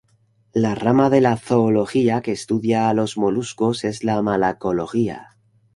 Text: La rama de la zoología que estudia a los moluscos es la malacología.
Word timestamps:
La 0.51 0.73
rama 0.73 1.11
de 1.11 1.21
la 1.21 1.37
zoología 1.37 2.23
que 2.23 2.31
estudia 2.31 2.89
a 2.89 2.95
los 2.95 3.17
moluscos 3.17 3.83
es 3.83 4.03
la 4.03 4.19
malacología. 4.23 5.37